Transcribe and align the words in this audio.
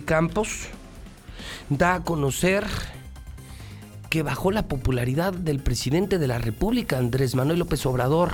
Campos 0.00 0.68
da 1.68 1.94
a 1.94 2.04
conocer 2.04 2.64
que 4.10 4.22
bajó 4.22 4.50
la 4.50 4.68
popularidad 4.68 5.32
del 5.32 5.60
presidente 5.60 6.18
de 6.18 6.28
la 6.28 6.38
República, 6.38 6.98
Andrés 6.98 7.34
Manuel 7.34 7.58
López 7.58 7.84
Obrador. 7.86 8.32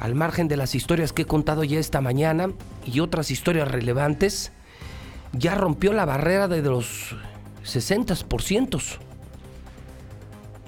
Al 0.00 0.14
margen 0.14 0.48
de 0.48 0.56
las 0.56 0.74
historias 0.74 1.12
que 1.12 1.22
he 1.22 1.26
contado 1.26 1.64
ya 1.64 1.78
esta 1.78 2.00
mañana 2.00 2.50
y 2.84 3.00
otras 3.00 3.30
historias 3.30 3.70
relevantes, 3.70 4.52
ya 5.32 5.54
rompió 5.54 5.92
la 5.92 6.04
barrera 6.04 6.48
de 6.48 6.60
los 6.62 7.16
60%. 7.64 8.98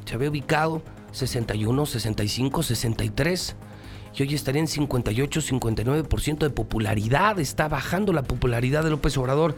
Se 0.07 0.15
había 0.15 0.31
ubicado 0.31 0.83
61, 1.13 1.85
65, 1.87 2.63
63 2.63 3.57
y 4.17 4.23
hoy 4.23 4.35
estaría 4.35 4.61
en 4.61 4.69
58, 4.69 5.41
59% 5.41 6.39
de 6.39 6.51
popularidad. 6.51 7.39
Está 7.39 7.69
bajando 7.69 8.13
la 8.13 8.23
popularidad 8.23 8.85
de 8.85 8.91
López 8.91 9.17
Obrador. 9.17 9.55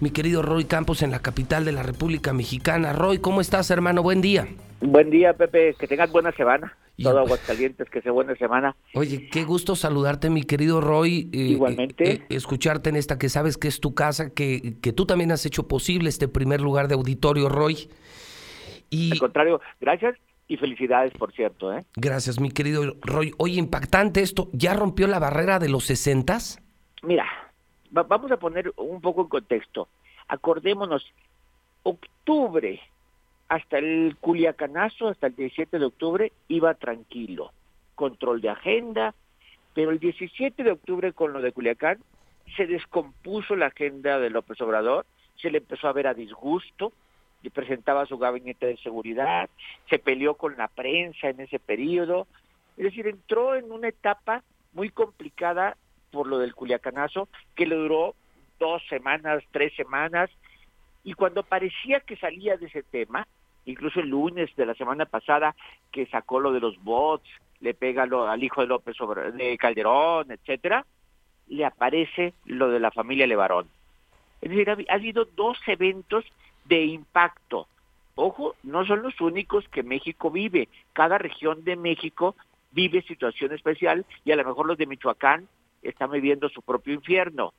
Mi 0.00 0.10
querido 0.10 0.42
Roy 0.42 0.64
Campos 0.64 1.02
en 1.02 1.10
la 1.10 1.20
capital 1.20 1.64
de 1.64 1.72
la 1.72 1.82
República 1.82 2.32
Mexicana. 2.32 2.92
Roy, 2.92 3.18
¿cómo 3.18 3.40
estás, 3.40 3.70
hermano? 3.70 4.02
Buen 4.02 4.20
día. 4.20 4.48
Buen 4.80 5.10
día, 5.10 5.32
Pepe. 5.32 5.74
Que 5.78 5.86
tengas 5.86 6.10
buena 6.10 6.32
semana. 6.32 6.76
Todo 7.00 7.20
Aguascalientes, 7.20 7.88
que 7.88 8.02
sea 8.02 8.12
buena 8.12 8.34
semana. 8.36 8.76
Oye, 8.94 9.28
qué 9.30 9.44
gusto 9.44 9.76
saludarte, 9.76 10.28
mi 10.28 10.42
querido 10.42 10.80
Roy. 10.80 11.30
Eh, 11.32 11.38
Igualmente. 11.38 12.12
Eh, 12.12 12.22
escucharte 12.30 12.90
en 12.90 12.96
esta 12.96 13.18
que 13.18 13.28
sabes 13.28 13.56
que 13.56 13.68
es 13.68 13.80
tu 13.80 13.94
casa, 13.94 14.30
que, 14.30 14.74
que 14.82 14.92
tú 14.92 15.06
también 15.06 15.32
has 15.32 15.46
hecho 15.46 15.66
posible 15.68 16.08
este 16.08 16.28
primer 16.28 16.60
lugar 16.60 16.88
de 16.88 16.94
auditorio, 16.94 17.48
Roy. 17.48 17.88
Y... 18.90 19.12
Al 19.12 19.18
contrario, 19.18 19.60
gracias 19.80 20.16
y 20.52 20.56
felicidades, 20.58 21.12
por 21.14 21.32
cierto. 21.32 21.72
¿eh? 21.72 21.84
Gracias, 21.96 22.38
mi 22.38 22.50
querido 22.50 22.94
Roy. 23.00 23.32
Oye, 23.38 23.58
impactante 23.58 24.20
esto. 24.20 24.48
¿Ya 24.52 24.74
rompió 24.74 25.06
la 25.06 25.18
barrera 25.18 25.58
de 25.58 25.70
los 25.70 25.84
60? 25.86 26.38
Mira, 27.02 27.26
vamos 27.90 28.30
a 28.30 28.36
poner 28.36 28.70
un 28.76 29.00
poco 29.00 29.22
en 29.22 29.28
contexto. 29.28 29.88
Acordémonos, 30.28 31.04
octubre 31.82 32.80
hasta 33.48 33.78
el 33.78 34.16
Culiacanazo, 34.20 35.08
hasta 35.08 35.28
el 35.28 35.36
17 35.36 35.78
de 35.78 35.84
octubre, 35.86 36.32
iba 36.48 36.74
tranquilo. 36.74 37.52
Control 37.94 38.40
de 38.40 38.50
agenda, 38.50 39.14
pero 39.74 39.90
el 39.90 39.98
17 39.98 40.62
de 40.62 40.70
octubre 40.70 41.12
con 41.12 41.32
lo 41.32 41.40
de 41.40 41.52
Culiacán 41.52 41.98
se 42.56 42.66
descompuso 42.66 43.56
la 43.56 43.66
agenda 43.66 44.18
de 44.18 44.28
López 44.28 44.60
Obrador, 44.60 45.06
se 45.36 45.50
le 45.50 45.58
empezó 45.58 45.88
a 45.88 45.92
ver 45.92 46.06
a 46.06 46.14
disgusto, 46.14 46.92
y 47.42 47.50
presentaba 47.50 48.06
su 48.06 48.18
gabinete 48.18 48.66
de 48.66 48.76
seguridad, 48.78 49.50
se 49.90 49.98
peleó 49.98 50.34
con 50.34 50.56
la 50.56 50.68
prensa 50.68 51.28
en 51.28 51.40
ese 51.40 51.58
periodo, 51.58 52.26
es 52.76 52.84
decir, 52.84 53.06
entró 53.06 53.54
en 53.54 53.70
una 53.70 53.88
etapa 53.88 54.42
muy 54.72 54.90
complicada 54.90 55.76
por 56.10 56.26
lo 56.26 56.38
del 56.38 56.54
Culiacanazo, 56.54 57.28
que 57.54 57.66
le 57.66 57.76
duró 57.76 58.14
dos 58.58 58.82
semanas, 58.88 59.42
tres 59.50 59.74
semanas, 59.74 60.30
y 61.04 61.14
cuando 61.14 61.42
parecía 61.42 62.00
que 62.00 62.16
salía 62.16 62.56
de 62.56 62.66
ese 62.66 62.82
tema, 62.82 63.26
incluso 63.64 64.00
el 64.00 64.08
lunes 64.08 64.54
de 64.56 64.66
la 64.66 64.74
semana 64.74 65.06
pasada, 65.06 65.54
que 65.90 66.06
sacó 66.06 66.38
lo 66.38 66.52
de 66.52 66.60
los 66.60 66.82
bots, 66.82 67.28
le 67.60 67.74
pega 67.74 68.06
lo, 68.06 68.28
al 68.28 68.42
hijo 68.42 68.60
de 68.60 68.68
López 68.68 68.96
de 69.34 69.58
Calderón, 69.58 70.30
etcétera, 70.30 70.84
le 71.48 71.64
aparece 71.64 72.34
lo 72.44 72.68
de 72.68 72.80
la 72.80 72.90
familia 72.90 73.26
Levarón. 73.26 73.68
Es 74.40 74.50
decir, 74.50 74.70
ha 74.70 74.94
habido 74.94 75.24
dos 75.24 75.58
eventos 75.66 76.24
de 76.64 76.84
impacto. 76.84 77.66
Ojo, 78.14 78.54
no 78.62 78.84
son 78.84 79.02
los 79.02 79.20
únicos 79.20 79.66
que 79.68 79.82
México 79.82 80.30
vive. 80.30 80.68
Cada 80.92 81.18
región 81.18 81.64
de 81.64 81.76
México 81.76 82.36
vive 82.72 83.02
situación 83.02 83.52
especial 83.52 84.04
y 84.24 84.32
a 84.32 84.36
lo 84.36 84.44
mejor 84.44 84.66
los 84.66 84.78
de 84.78 84.86
Michoacán 84.86 85.48
están 85.82 86.10
viviendo 86.10 86.48
su 86.48 86.62
propio 86.62 86.94
infierno, 86.94 87.52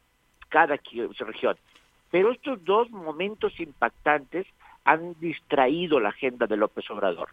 cada 0.49 0.77
región. 0.77 1.57
Pero 2.11 2.31
estos 2.31 2.63
dos 2.63 2.89
momentos 2.91 3.59
impactantes 3.59 4.45
han 4.85 5.15
distraído 5.19 5.99
la 5.99 6.09
agenda 6.09 6.45
de 6.45 6.57
López 6.57 6.89
Obrador. 6.91 7.29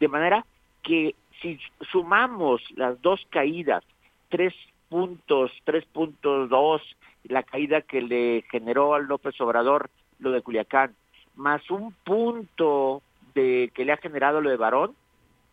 De 0.00 0.08
manera 0.08 0.44
que 0.82 1.14
si 1.40 1.58
sumamos 1.92 2.62
las 2.76 3.00
dos 3.02 3.26
caídas, 3.30 3.84
tres 4.28 4.54
puntos, 4.88 5.50
tres 5.64 5.84
puntos 5.86 6.48
dos, 6.48 6.82
la 7.24 7.42
caída 7.42 7.82
que 7.82 8.00
le 8.00 8.44
generó 8.50 8.94
al 8.94 9.06
López 9.06 9.38
Obrador 9.40 9.90
lo 10.18 10.30
de 10.30 10.42
Culiacán, 10.42 10.94
más 11.36 11.68
un 11.70 11.92
punto 11.92 13.02
de 13.34 13.70
que 13.74 13.84
le 13.84 13.92
ha 13.92 13.96
generado 13.96 14.40
lo 14.40 14.50
de 14.50 14.56
varón, 14.56 14.94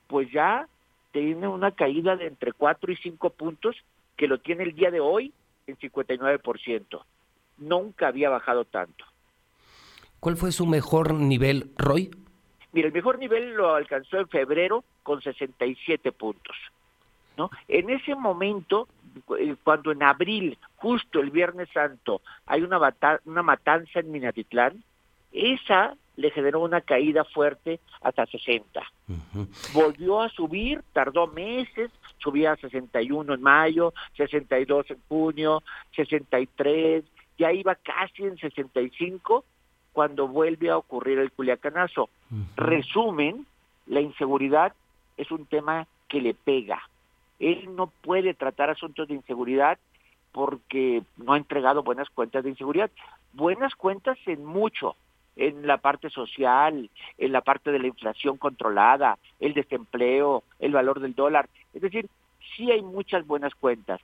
pues 0.08 0.32
ya 0.32 0.68
tiene 1.12 1.48
una 1.48 1.72
caída 1.72 2.16
de 2.16 2.28
entre 2.28 2.54
4 2.54 2.92
y 2.92 2.96
5 2.98 3.30
puntos 3.32 3.76
que 4.16 4.28
lo 4.28 4.40
tiene 4.40 4.64
el 4.64 4.76
día 4.76 4.92
de 4.92 5.00
hoy 5.00 5.34
en 5.68 5.78
59%. 5.78 7.04
Nunca 7.58 8.08
había 8.08 8.30
bajado 8.30 8.66
tanto. 8.66 9.06
¿Cuál 10.20 10.38
fue 10.38 10.52
su 10.52 10.66
mejor 10.66 11.14
nivel, 11.14 11.72
Roy? 11.78 12.12
Mira, 12.74 12.88
el 12.88 12.94
mejor 12.94 13.20
nivel 13.20 13.54
lo 13.54 13.74
alcanzó 13.74 14.18
en 14.18 14.28
febrero 14.28 14.84
con 15.04 15.22
67 15.22 16.12
puntos. 16.12 16.56
¿no? 17.38 17.50
En 17.68 17.90
ese 17.90 18.16
momento, 18.16 18.88
eh, 19.40 19.56
cuando 19.64 19.92
en 19.92 20.04
abril, 20.04 20.58
justo 20.76 21.20
el 21.20 21.32
Viernes 21.32 21.70
Santo, 21.74 22.22
hay 22.46 22.62
una, 22.62 22.80
una 23.26 23.44
matanza 23.44 24.00
en 24.00 24.12
Minatitlán, 24.12 24.84
esa 25.32 25.96
le 26.16 26.32
generó 26.32 26.60
una 26.60 26.82
caída 26.82 27.24
fuerte 27.24 27.80
hasta 28.02 28.26
60. 28.26 28.82
Volvió 29.74 30.22
a 30.22 30.30
subir, 30.30 30.84
tardó 30.94 31.28
meses, 31.28 31.92
subía 32.20 32.54
a 32.54 32.58
61 32.58 33.34
en 33.34 33.42
mayo, 33.42 33.94
62 34.18 34.92
en 34.92 34.98
junio, 35.08 35.64
63, 35.96 37.04
ya 37.38 37.52
iba 37.52 37.76
casi 37.76 38.24
en 38.24 38.38
65 38.38 39.44
cuando 39.94 40.28
vuelve 40.28 40.70
a 40.70 40.78
ocurrir 40.78 41.20
el 41.20 41.32
culiacanazo. 41.32 42.10
Resumen, 42.56 43.46
la 43.88 44.02
inseguridad 44.02 44.74
es 45.18 45.32
un 45.32 45.46
tema 45.46 45.88
que 46.08 46.22
le 46.22 46.34
pega. 46.34 46.82
Él 47.40 47.76
no 47.76 47.88
puede 47.88 48.34
tratar 48.34 48.70
asuntos 48.70 49.08
de 49.08 49.16
inseguridad 49.16 49.80
porque 50.32 51.04
no 51.18 51.34
ha 51.34 51.38
entregado 51.38 51.84
buenas 51.84 52.10
cuentas 52.10 52.44
de 52.44 52.52
inseguridad. 52.52 52.92
Buenas 53.34 53.76
cuentas 53.76 54.18
en 54.26 54.46
mucho, 54.46 54.96
en 55.36 55.66
la 55.66 55.78
parte 55.78 56.10
social, 56.10 56.90
en 57.18 57.32
la 57.32 57.42
parte 57.42 57.72
de 57.72 57.80
la 57.80 57.88
inflación 57.88 58.38
controlada, 58.38 59.18
el 59.40 59.54
desempleo, 59.54 60.44
el 60.60 60.74
valor 60.74 61.00
del 61.00 61.16
dólar. 61.16 61.50
Es 61.74 61.82
decir, 61.82 62.08
sí 62.56 62.72
hay 62.72 62.82
muchas 62.82 63.26
buenas 63.26 63.56
cuentas, 63.56 64.02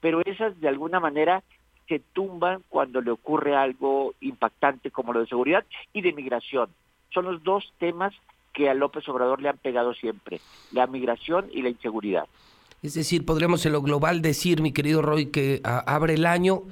pero 0.00 0.20
esas 0.24 0.58
de 0.60 0.68
alguna 0.68 1.00
manera 1.00 1.42
se 1.88 2.00
tumban 2.12 2.62
cuando 2.68 3.00
le 3.00 3.10
ocurre 3.10 3.56
algo 3.56 4.14
impactante 4.20 4.90
como 4.90 5.12
lo 5.12 5.20
de 5.20 5.26
seguridad 5.26 5.64
y 5.92 6.02
de 6.02 6.12
migración. 6.12 6.70
Son 7.12 7.24
los 7.24 7.42
dos 7.42 7.72
temas 7.78 8.14
que 8.52 8.70
a 8.70 8.74
López 8.74 9.08
Obrador 9.08 9.42
le 9.42 9.48
han 9.48 9.58
pegado 9.58 9.94
siempre, 9.94 10.40
la 10.72 10.86
migración 10.86 11.48
y 11.52 11.62
la 11.62 11.68
inseguridad. 11.68 12.26
Es 12.82 12.94
decir, 12.94 13.26
podríamos 13.26 13.66
en 13.66 13.72
lo 13.72 13.82
global 13.82 14.22
decir, 14.22 14.62
mi 14.62 14.72
querido 14.72 15.02
Roy, 15.02 15.26
que 15.26 15.60
abre 15.64 16.14
el 16.14 16.24
año 16.24 16.62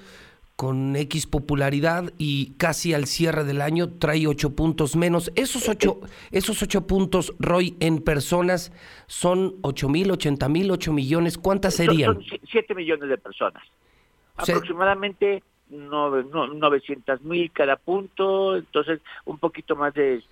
con 0.59 0.97
X 0.97 1.29
popularidad 1.29 2.13
y 2.19 2.55
casi 2.57 2.93
al 2.93 3.07
cierre 3.07 3.45
del 3.45 3.61
año 3.61 3.91
trae 3.91 4.27
ocho 4.27 4.57
puntos 4.57 4.97
menos. 4.97 5.31
Esos 5.37 5.69
ocho, 5.69 6.01
esos 6.33 6.61
ocho 6.65 6.85
puntos, 6.85 7.33
Roy, 7.39 7.77
en 7.79 8.01
personas 8.03 8.73
son 9.07 9.55
ocho 9.63 9.89
mil, 9.89 10.11
ochenta 10.11 10.49
mil, 10.49 10.69
ocho 10.73 10.93
millones. 10.93 11.39
¿Cuántas 11.39 11.75
serían? 11.75 12.15
Son, 12.15 12.25
siete 12.51 12.75
millones 12.75 13.09
de 13.09 13.19
personas. 13.19 13.63
Aproximadamente 14.35 15.45
novecientas 15.71 17.23
mil 17.23 17.53
cada 17.53 17.77
punto, 17.77 18.57
entonces 18.57 19.01
un 19.27 19.39
poquito 19.39 19.77
más 19.77 19.95
de 19.95 20.25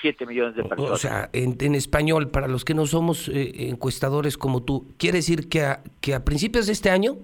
siete 0.00 0.24
millones 0.24 0.56
de 0.56 0.64
personas. 0.64 0.92
O 0.92 0.96
sea, 0.96 1.28
en, 1.34 1.74
español, 1.74 2.30
para 2.30 2.48
los 2.48 2.64
que 2.64 2.72
no 2.72 2.86
somos 2.86 3.28
eh, 3.28 3.68
encuestadores 3.68 4.38
como 4.38 4.62
tú, 4.62 4.86
¿quiere 4.96 5.18
decir 5.18 5.50
que 5.50 5.76
que 6.00 6.14
a 6.14 6.24
principios 6.24 6.64
de 6.68 6.72
este 6.72 6.88
año 6.88 7.18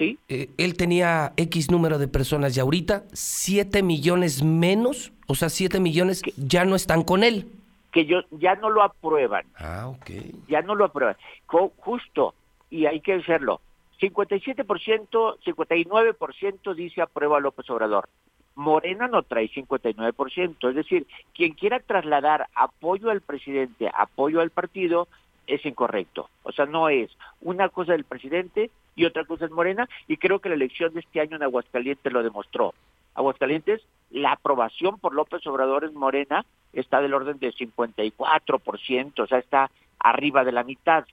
eh, 0.00 0.48
él 0.56 0.76
tenía 0.76 1.32
X 1.36 1.70
número 1.70 1.98
de 1.98 2.08
personas 2.08 2.56
y 2.56 2.60
ahorita 2.60 3.04
7 3.12 3.82
millones 3.82 4.42
menos, 4.42 5.12
o 5.26 5.34
sea, 5.34 5.48
7 5.48 5.80
millones 5.80 6.22
que 6.22 6.32
ya 6.36 6.64
no 6.64 6.76
están 6.76 7.02
con 7.02 7.24
él. 7.24 7.46
Que 7.92 8.06
yo, 8.06 8.20
ya 8.30 8.54
no 8.54 8.70
lo 8.70 8.82
aprueban. 8.82 9.44
Ah, 9.56 9.88
ok. 9.88 10.10
Ya 10.48 10.62
no 10.62 10.74
lo 10.74 10.84
aprueban. 10.86 11.16
justo, 11.46 12.34
y 12.70 12.86
hay 12.86 13.00
que 13.00 13.14
hacerlo. 13.14 13.60
57%, 14.00 15.38
59% 15.44 16.74
dice 16.74 17.02
aprueba 17.02 17.36
a 17.36 17.40
López 17.40 17.68
Obrador. 17.68 18.08
Morena 18.54 19.08
no 19.08 19.22
trae 19.22 19.48
59%, 19.50 20.68
es 20.68 20.74
decir, 20.74 21.06
quien 21.34 21.54
quiera 21.54 21.80
trasladar 21.80 22.46
apoyo 22.54 23.10
al 23.10 23.20
presidente, 23.20 23.90
apoyo 23.94 24.40
al 24.40 24.50
partido, 24.50 25.08
es 25.50 25.66
incorrecto. 25.66 26.30
O 26.42 26.52
sea, 26.52 26.66
no 26.66 26.88
es 26.88 27.10
una 27.40 27.68
cosa 27.68 27.92
del 27.92 28.04
presidente 28.04 28.70
y 28.96 29.04
otra 29.04 29.24
cosa 29.24 29.46
es 29.46 29.50
Morena, 29.50 29.88
y 30.08 30.16
creo 30.16 30.40
que 30.40 30.48
la 30.48 30.54
elección 30.54 30.92
de 30.92 31.00
este 31.00 31.20
año 31.20 31.36
en 31.36 31.42
Aguascalientes 31.42 32.12
lo 32.12 32.22
demostró. 32.22 32.74
Aguascalientes, 33.14 33.82
la 34.10 34.32
aprobación 34.32 34.98
por 34.98 35.14
López 35.14 35.46
Obrador 35.46 35.84
en 35.84 35.94
Morena 35.94 36.44
está 36.72 37.00
del 37.00 37.14
orden 37.14 37.38
de 37.38 37.52
54%, 37.52 39.20
o 39.20 39.26
sea, 39.26 39.38
está 39.38 39.70
arriba 39.98 40.44
de 40.44 40.52
la 40.52 40.64
mitad, 40.64 41.04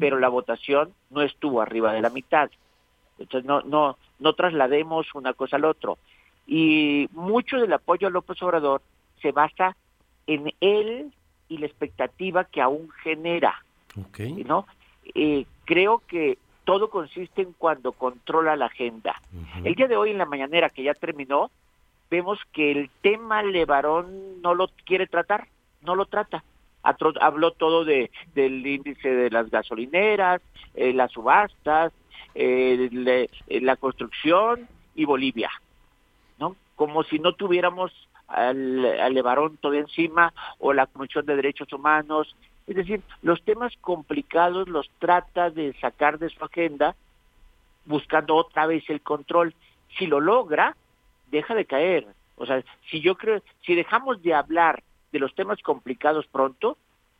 pero 0.00 0.18
la 0.18 0.30
votación 0.30 0.94
no 1.10 1.20
estuvo 1.20 1.60
arriba 1.60 1.92
de 1.92 2.00
la 2.00 2.08
mitad. 2.08 2.50
Entonces, 3.18 3.46
no, 3.46 3.60
no, 3.60 3.98
no 4.18 4.32
traslademos 4.32 5.14
una 5.14 5.34
cosa 5.34 5.56
al 5.56 5.66
otro. 5.66 5.98
Y 6.46 7.08
mucho 7.12 7.58
del 7.58 7.74
apoyo 7.74 8.06
a 8.06 8.10
López 8.10 8.42
Obrador 8.42 8.80
se 9.20 9.32
basa 9.32 9.76
en 10.26 10.54
él 10.60 11.12
y 11.48 11.58
la 11.58 11.66
expectativa 11.66 12.44
que 12.44 12.62
aún 12.62 12.88
genera. 13.02 13.62
¿No? 14.44 14.66
Eh, 15.14 15.46
creo 15.64 16.02
que 16.06 16.38
todo 16.64 16.90
consiste 16.90 17.42
en 17.42 17.52
cuando 17.54 17.92
controla 17.92 18.54
la 18.56 18.66
agenda. 18.66 19.20
El 19.64 19.74
día 19.74 19.88
de 19.88 19.96
hoy 19.96 20.10
en 20.10 20.18
la 20.18 20.26
mañanera 20.26 20.68
que 20.68 20.82
ya 20.82 20.92
terminó, 20.92 21.50
vemos 22.10 22.38
que 22.52 22.70
el 22.70 22.90
tema 23.00 23.42
Levarón 23.42 24.42
no 24.42 24.54
lo 24.54 24.68
quiere 24.84 25.06
tratar, 25.06 25.48
no 25.82 25.94
lo 25.94 26.06
trata. 26.06 26.44
Habló 26.82 27.52
todo 27.52 27.84
de, 27.84 28.10
del 28.34 28.66
índice 28.66 29.08
de 29.08 29.30
las 29.30 29.50
gasolineras, 29.50 30.42
eh, 30.74 30.92
las 30.92 31.12
subastas, 31.12 31.92
eh, 32.34 33.28
la 33.48 33.76
construcción 33.76 34.68
y 34.94 35.04
Bolivia, 35.04 35.50
¿no? 36.38 36.54
Como 36.76 37.02
si 37.02 37.18
no 37.18 37.32
tuviéramos 37.32 37.92
al, 38.26 38.84
al 38.84 39.14
Levarón 39.14 39.56
todo 39.56 39.72
encima 39.74 40.32
o 40.58 40.72
la 40.72 40.86
Comisión 40.86 41.24
de 41.26 41.36
Derechos 41.36 41.72
Humanos. 41.72 42.36
Es 42.68 42.76
decir, 42.76 43.02
los 43.22 43.42
temas 43.42 43.72
complicados 43.80 44.68
los 44.68 44.90
trata 44.98 45.48
de 45.50 45.72
sacar 45.80 46.18
de 46.18 46.28
su 46.28 46.44
agenda 46.44 46.94
buscando 47.86 48.36
otra 48.36 48.66
vez 48.66 48.84
el 48.90 49.00
control. 49.00 49.54
Si 49.96 50.06
lo 50.06 50.20
logra, 50.20 50.76
deja 51.30 51.54
de 51.54 51.64
caer. 51.64 52.06
O 52.36 52.44
sea, 52.44 52.62
si 52.90 53.00
yo 53.00 53.16
creo, 53.16 53.42
si 53.64 53.74
dejamos 53.74 54.22
de 54.22 54.34
hablar 54.34 54.82
de 55.12 55.18
los 55.18 55.34
temas 55.34 55.62
complicados 55.62 56.26
pronto, 56.26 56.76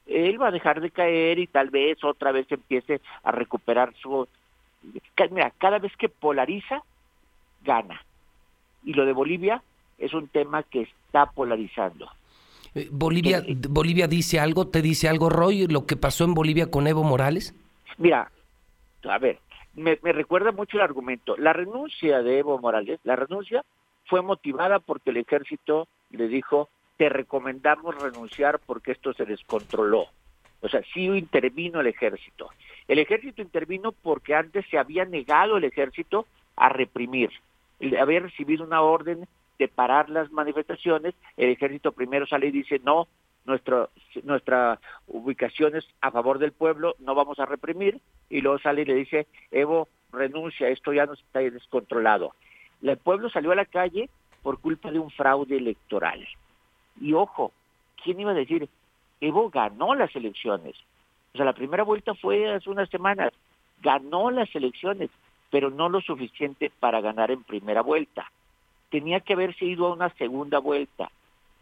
él 0.07 0.41
va 0.41 0.49
a 0.49 0.53
dejar 0.53 0.83
de 0.83 0.91
caer 0.91 1.39
y 1.39 1.47
tal 1.47 1.71
vez 1.71 2.05
otra 2.05 2.31
vez 2.31 2.47
empiece 2.53 3.01
a 3.23 3.33
recuperar 3.33 3.95
su... 3.95 4.29
Mira, 5.31 5.51
cada 5.57 5.79
vez 5.79 5.97
que 5.97 6.11
polariza, 6.11 6.83
gana. 7.65 8.03
Y 8.85 8.93
lo 8.93 9.07
de 9.07 9.13
Bolivia 9.13 9.63
es 9.97 10.13
un 10.13 10.29
tema 10.29 10.63
que 10.63 10.83
está 10.83 11.27
polarizando. 11.27 12.11
Eh, 12.75 12.89
Bolivia, 12.91 13.43
Bolivia 13.69 14.07
dice 14.07 14.41
algo, 14.41 14.69
te 14.69 14.83
dice 14.83 15.09
algo, 15.09 15.29
Roy, 15.29 15.67
lo 15.67 15.87
que 15.87 15.97
pasó 15.97 16.25
en 16.25 16.35
Bolivia 16.35 16.71
con 16.71 16.87
Evo 16.87 17.05
Morales. 17.05 17.55
Mira, 17.97 18.31
a 19.05 19.19
ver, 19.19 19.39
me, 19.75 19.99
me 20.03 20.13
recuerda 20.13 20.53
mucho 20.53 20.77
el 20.77 20.83
argumento. 20.83 21.37
La 21.37 21.53
renuncia 21.53 22.23
de 22.23 22.39
Evo 22.39 22.59
Morales, 22.59 23.01
la 23.05 23.17
renuncia 23.17 23.65
fue 24.07 24.23
motivada 24.23 24.79
porque 24.81 25.11
el 25.11 25.19
ejército 25.19 25.89
le 26.11 26.29
dijo, 26.29 26.69
te 26.97 27.09
recomendamos 27.09 28.01
renunciar 28.01 28.59
porque 28.65 28.93
esto 28.93 29.13
se 29.15 29.25
descontroló. 29.25 30.07
O 30.61 30.69
sea, 30.69 30.83
sí 30.93 31.05
intervino 31.05 31.81
el 31.81 31.87
ejército. 31.87 32.51
El 32.89 32.99
ejército 32.99 33.43
intervino 33.43 33.93
porque 33.93 34.35
antes 34.35 34.67
se 34.71 34.79
había 34.79 35.05
negado 35.05 35.57
el 35.57 35.65
ejército 35.65 36.27
a 36.57 36.69
reprimir. 36.69 37.31
Había 38.01 38.21
recibido 38.21 38.65
una 38.65 38.83
orden 38.83 39.29
de 39.59 39.69
parar 39.69 40.09
las 40.09 40.31
manifestaciones, 40.31 41.15
el 41.37 41.51
ejército 41.51 41.93
primero 41.93 42.27
sale 42.27 42.47
y 42.49 42.53
dice, 42.53 42.81
no, 42.85 43.09
nuestra, 43.45 43.89
nuestra 44.23 44.79
ubicación 45.07 45.77
es 45.77 45.87
a 46.01 46.11
favor 46.11 46.39
del 46.39 46.53
pueblo, 46.53 46.95
no 47.01 47.15
vamos 47.15 47.39
a 47.39 47.47
reprimir, 47.47 48.01
y 48.31 48.41
luego 48.41 48.59
sale 48.59 48.83
y 48.83 48.85
le 48.85 48.95
dice, 48.95 49.27
Evo, 49.51 49.89
renuncia, 50.13 50.69
esto 50.69 50.93
ya 50.93 51.07
no 51.07 51.15
está 51.15 51.41
descontrolado. 51.41 52.35
El 52.83 52.97
pueblo 52.99 53.29
salió 53.31 53.53
a 53.53 53.57
la 53.57 53.65
calle 53.65 54.09
por 54.43 54.61
culpa 54.61 54.91
de 54.91 54.99
un 54.99 55.11
fraude 55.11 55.57
electoral. 55.57 56.27
Y 57.01 57.13
ojo, 57.13 57.53
¿quién 58.03 58.21
iba 58.21 58.31
a 58.31 58.35
decir? 58.35 58.69
Evo 59.21 59.51
ganó 59.51 59.95
las 59.95 60.15
elecciones. 60.15 60.77
O 61.35 61.37
sea, 61.37 61.45
la 61.45 61.53
primera 61.53 61.83
vuelta 61.83 62.15
fue 62.15 62.53
hace 62.53 62.71
unas 62.71 62.89
semanas. 62.89 63.33
Ganó 63.83 64.31
las 64.31 64.55
elecciones, 64.55 65.11
pero 65.51 65.71
no 65.71 65.89
lo 65.89 66.01
suficiente 66.01 66.71
para 66.81 67.01
ganar 67.01 67.31
en 67.31 67.43
primera 67.43 67.83
vuelta. 67.83 68.31
Tenía 68.91 69.21
que 69.21 69.35
haberse 69.35 69.65
ido 69.65 69.87
a 69.87 69.93
una 69.93 70.11
segunda 70.15 70.59
vuelta. 70.59 71.11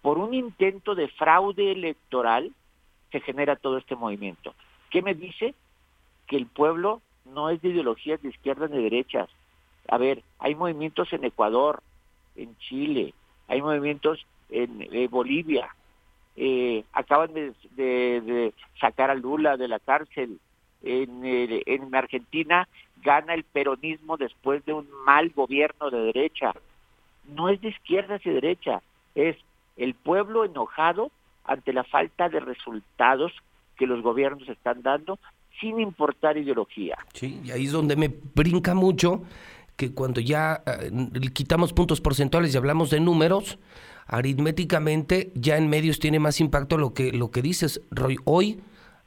Por 0.03 0.19
un 0.19 0.35
intento 0.35 0.95
de 0.95 1.09
fraude 1.09 1.73
electoral 1.73 2.53
se 3.11 3.21
genera 3.21 3.57
todo 3.57 3.79
este 3.79 3.97
movimiento. 3.97 4.55
¿Qué 4.91 5.03
me 5.03 5.15
dice? 5.15 5.55
Que 6.27 6.37
el 6.37 6.47
pueblo 6.47 7.01
no 7.25 7.51
es 7.51 7.61
de 7.63 7.71
ideologías 7.71 8.23
de 8.23 8.29
izquierda 8.29 8.69
ni 8.69 8.77
de 8.77 8.83
derechas, 8.85 9.29
a 9.89 9.99
ver, 9.99 10.23
hay 10.39 10.55
movimientos 10.55 11.13
en 11.13 11.25
Ecuador, 11.25 11.83
en 12.35 12.57
Chile, 12.59 13.15
hay 13.49 13.63
movimientos 13.63 14.27
en 14.51 14.83
eh, 14.83 15.09
Bolivia, 15.09 15.69
eh, 16.37 16.85
acaban 16.93 17.33
de, 17.33 18.53
sacar 18.81 19.11
a 19.11 19.15
Lula 19.15 19.57
de 19.57 19.69
la 19.69 19.79
cárcel, 19.79 20.39
en, 20.83 21.21
en 21.25 21.95
Argentina 21.95 22.69
gana 23.03 23.35
el 23.35 23.45
peronismo 23.45 24.17
después 24.17 24.65
de 24.67 24.73
un 24.73 24.89
mal 25.05 25.31
gobierno 25.31 25.91
de 25.91 26.01
derecha. 26.01 26.53
No 27.35 27.49
es 27.49 27.61
de 27.61 27.69
izquierda 27.69 28.21
y 28.25 28.31
derecha, 28.31 28.83
es 29.15 29.37
el 29.77 29.95
pueblo 29.95 30.45
enojado 30.45 31.11
ante 31.45 31.73
la 31.73 31.85
falta 31.85 32.29
de 32.29 32.41
resultados 32.41 33.33
que 33.77 33.87
los 33.87 34.03
gobiernos 34.03 34.49
están 34.49 34.83
dando 34.83 35.19
sin 35.61 35.81
importar 35.81 36.37
ideología. 36.37 36.99
Sí, 37.15 37.41
y 37.45 37.51
ahí 37.51 37.65
es 37.65 37.73
donde 37.73 37.97
me 37.97 38.09
brinca 38.35 38.75
mucho 38.75 39.23
que 39.77 39.93
cuando 39.93 40.21
ya 40.21 40.63
eh, 40.67 40.91
quitamos 41.33 41.73
puntos 41.73 42.01
porcentuales 42.01 42.55
y 42.55 42.57
hablamos 42.57 42.91
de 42.91 43.01
números, 43.01 43.59
aritméticamente 44.07 45.33
ya 45.35 45.57
en 45.57 45.69
medios 45.69 45.99
tiene 45.99 46.19
más 46.19 46.41
impacto 46.41 46.79
lo 46.79 46.95
que, 46.95 47.13
lo 47.13 47.31
que 47.31 47.43
dices, 47.43 47.83
Roy. 47.91 48.17
Hoy 48.25 48.61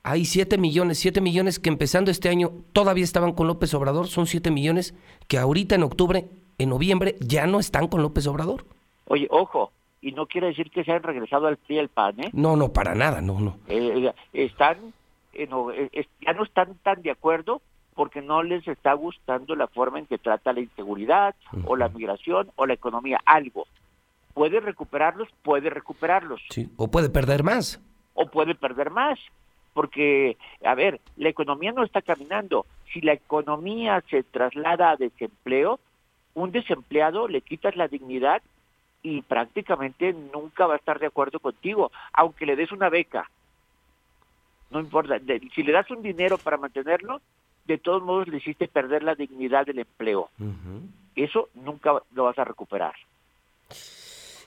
hay 0.03 0.25
7 0.25 0.57
millones, 0.57 0.99
7 0.99 1.21
millones 1.21 1.59
que 1.59 1.69
empezando 1.69 2.11
este 2.11 2.29
año 2.29 2.51
todavía 2.73 3.03
estaban 3.03 3.33
con 3.33 3.47
López 3.47 3.73
Obrador, 3.73 4.07
son 4.07 4.27
7 4.27 4.51
millones 4.51 4.93
que 5.27 5.37
ahorita 5.37 5.75
en 5.75 5.83
octubre, 5.83 6.29
en 6.59 6.69
noviembre, 6.69 7.15
ya 7.19 7.47
no 7.47 7.59
están 7.59 7.87
con 7.87 8.01
López 8.01 8.27
Obrador. 8.27 8.65
Oye, 9.07 9.27
ojo, 9.31 9.71
y 10.01 10.11
no 10.11 10.27
quiere 10.27 10.47
decir 10.47 10.69
que 10.69 10.83
se 10.83 10.91
hayan 10.91 11.03
regresado 11.03 11.47
al 11.47 11.57
PRI 11.57 11.75
y 11.75 11.79
al 11.79 11.89
PAN, 11.89 12.19
¿eh? 12.19 12.29
No, 12.33 12.55
no, 12.55 12.71
para 12.71 12.93
nada, 12.93 13.21
no, 13.21 13.39
no. 13.39 13.57
Eh, 13.67 14.13
están, 14.33 14.93
ya 15.33 16.33
no 16.33 16.43
están 16.43 16.75
tan 16.83 17.01
de 17.01 17.11
acuerdo 17.11 17.61
porque 17.95 18.21
no 18.21 18.43
les 18.43 18.65
está 18.67 18.93
gustando 18.93 19.55
la 19.55 19.67
forma 19.67 19.99
en 19.99 20.05
que 20.05 20.17
trata 20.17 20.53
la 20.53 20.61
inseguridad 20.61 21.35
o 21.65 21.75
la 21.75 21.89
migración 21.89 22.49
o 22.55 22.65
la 22.65 22.73
economía, 22.73 23.19
algo. 23.25 23.65
¿Puede 24.33 24.61
recuperarlos? 24.61 25.27
Puede 25.43 25.69
recuperarlos. 25.69 26.41
Sí, 26.49 26.69
o 26.77 26.87
puede 26.89 27.09
perder 27.09 27.43
más. 27.43 27.81
O 28.13 28.25
puede 28.27 28.55
perder 28.55 28.89
más, 28.89 29.19
porque, 29.73 30.37
a 30.63 30.75
ver, 30.75 31.01
la 31.17 31.29
economía 31.29 31.71
no 31.71 31.83
está 31.83 32.01
caminando. 32.01 32.65
Si 32.93 33.01
la 33.01 33.13
economía 33.13 34.01
se 34.09 34.23
traslada 34.23 34.91
a 34.91 34.95
desempleo, 34.95 35.79
un 36.43 36.51
desempleado 36.51 37.27
le 37.27 37.41
quitas 37.41 37.75
la 37.75 37.87
dignidad 37.87 38.41
y 39.01 39.21
prácticamente 39.21 40.13
nunca 40.13 40.67
va 40.67 40.73
a 40.73 40.77
estar 40.77 40.99
de 40.99 41.07
acuerdo 41.07 41.39
contigo, 41.39 41.91
aunque 42.13 42.45
le 42.45 42.55
des 42.55 42.71
una 42.71 42.89
beca. 42.89 43.29
No 44.69 44.79
importa, 44.79 45.19
si 45.55 45.63
le 45.63 45.71
das 45.71 45.89
un 45.89 46.01
dinero 46.01 46.37
para 46.37 46.57
mantenerlo, 46.57 47.21
de 47.65 47.77
todos 47.77 48.03
modos 48.03 48.27
le 48.27 48.37
hiciste 48.37 48.67
perder 48.67 49.03
la 49.03 49.15
dignidad 49.15 49.65
del 49.65 49.79
empleo. 49.79 50.29
Eso 51.15 51.49
nunca 51.55 51.93
lo 52.13 52.23
vas 52.25 52.37
a 52.37 52.43
recuperar. 52.43 52.93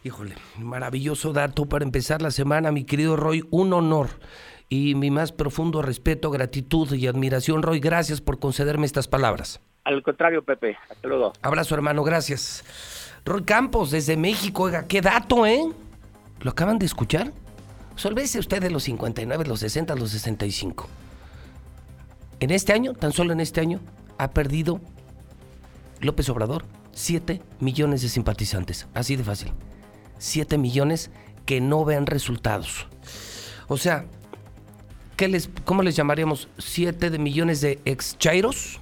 Híjole, 0.04 0.34
maravilloso 0.58 1.32
dato 1.32 1.66
para 1.66 1.84
empezar 1.84 2.22
la 2.22 2.32
semana, 2.32 2.72
mi 2.72 2.84
querido 2.84 3.16
Roy, 3.16 3.44
un 3.50 3.72
honor 3.72 4.08
y 4.68 4.94
mi 4.94 5.10
más 5.10 5.32
profundo 5.32 5.82
respeto, 5.82 6.30
gratitud 6.30 6.92
y 6.94 7.06
admiración, 7.06 7.62
Roy, 7.62 7.78
gracias 7.78 8.20
por 8.20 8.38
concederme 8.38 8.86
estas 8.86 9.06
palabras. 9.06 9.60
Al 9.84 10.02
contrario, 10.02 10.44
Pepe, 10.44 10.76
hasta 10.88 11.08
luego. 11.08 11.32
Abrazo, 11.42 11.74
hermano, 11.74 12.04
gracias. 12.04 12.64
Roy 13.24 13.42
Campos, 13.44 13.90
desde 13.90 14.16
México, 14.16 14.64
oiga, 14.64 14.86
qué 14.86 15.00
dato, 15.00 15.46
¿eh? 15.46 15.64
¿Lo 16.40 16.50
acaban 16.50 16.78
de 16.78 16.86
escuchar? 16.86 17.32
Solvese 17.96 18.38
usted 18.38 18.60
de 18.60 18.70
los 18.70 18.84
59, 18.84 19.46
los 19.46 19.60
60, 19.60 19.94
los 19.96 20.10
65. 20.10 20.88
En 22.40 22.50
este 22.50 22.72
año, 22.72 22.94
tan 22.94 23.12
solo 23.12 23.32
en 23.32 23.40
este 23.40 23.60
año, 23.60 23.80
ha 24.18 24.30
perdido 24.30 24.80
López 26.00 26.28
Obrador 26.28 26.64
7 26.92 27.40
millones 27.60 28.02
de 28.02 28.08
simpatizantes. 28.08 28.88
Así 28.94 29.16
de 29.16 29.24
fácil. 29.24 29.52
7 30.18 30.58
millones 30.58 31.10
que 31.46 31.60
no 31.60 31.84
vean 31.84 32.06
resultados. 32.06 32.86
O 33.68 33.76
sea, 33.76 34.06
¿qué 35.16 35.28
les, 35.28 35.50
¿cómo 35.64 35.82
les 35.82 35.96
llamaríamos? 35.96 36.48
¿7 36.58 37.10
de 37.10 37.18
millones 37.18 37.60
de 37.60 37.80
ex 37.84 38.18
chairos? 38.18 38.80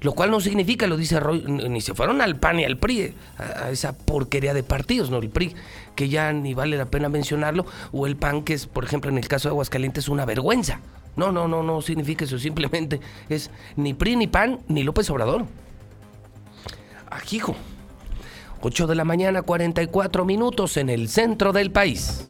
Lo 0.00 0.12
cual 0.12 0.30
no 0.30 0.40
significa, 0.40 0.86
lo 0.86 0.96
dice 0.96 1.20
Roy, 1.20 1.42
ni 1.42 1.80
se 1.80 1.94
fueron 1.94 2.20
al 2.20 2.36
PAN 2.36 2.60
y 2.60 2.64
al 2.64 2.76
PRI, 2.76 3.14
a, 3.38 3.70
esa 3.70 3.96
porquería 3.96 4.54
de 4.54 4.62
partidos, 4.62 5.10
¿no? 5.10 5.18
El 5.18 5.30
PRI, 5.30 5.54
que 5.94 6.08
ya 6.08 6.32
ni 6.32 6.54
vale 6.54 6.76
la 6.76 6.86
pena 6.86 7.08
mencionarlo, 7.08 7.66
o 7.92 8.06
el 8.06 8.16
PAN, 8.16 8.42
que 8.42 8.54
es, 8.54 8.66
por 8.66 8.84
ejemplo, 8.84 9.10
en 9.10 9.18
el 9.18 9.28
caso 9.28 9.48
de 9.48 9.52
Aguascalientes, 9.52 10.08
una 10.08 10.24
vergüenza. 10.24 10.80
No, 11.16 11.30
no, 11.32 11.48
no, 11.48 11.62
no 11.62 11.80
significa 11.80 12.24
eso. 12.24 12.38
Simplemente 12.38 13.00
es 13.28 13.50
ni 13.76 13.94
PRI, 13.94 14.16
ni 14.16 14.26
PAN, 14.26 14.60
ni 14.68 14.82
López 14.82 15.08
Obrador. 15.10 15.46
Ajijo. 17.10 17.56
8 18.60 18.86
de 18.86 18.94
la 18.94 19.04
mañana, 19.04 19.42
44 19.42 20.24
minutos 20.24 20.78
en 20.78 20.88
el 20.88 21.08
centro 21.08 21.52
del 21.52 21.70
país. 21.70 22.22